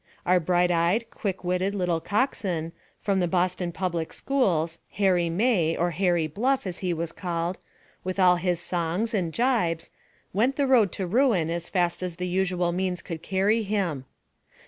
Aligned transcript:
Our 0.25 0.39
bright 0.39 0.71
eyed, 0.71 1.11
quick 1.11 1.43
witted 1.43 1.75
little 1.75 1.99
cockswain, 2.01 2.71
from 3.01 3.19
the 3.19 3.27
Boston 3.27 3.71
public 3.71 4.13
schools, 4.13 4.79
Harry 4.93 5.29
May, 5.29 5.77
or 5.77 5.91
Harry 5.91 6.25
Bluff, 6.25 6.65
as 6.65 6.79
he 6.79 6.91
was 6.91 7.11
called, 7.11 7.59
with 8.03 8.19
all 8.19 8.37
his 8.37 8.59
songs 8.59 9.13
and 9.13 9.31
gibes, 9.31 9.91
went 10.33 10.55
the 10.55 10.65
road 10.65 10.91
to 10.93 11.05
ruin 11.05 11.51
as 11.51 11.69
fast 11.69 12.01
as 12.01 12.15
the 12.15 12.27
usual 12.27 12.71
means 12.71 13.03
could 13.03 13.21
carry 13.21 13.61
him. 13.61 14.05